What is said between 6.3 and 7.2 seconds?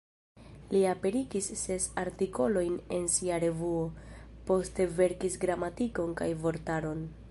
vortaron.